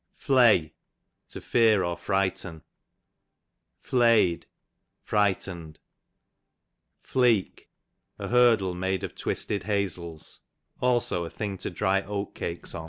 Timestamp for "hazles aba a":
9.65-11.29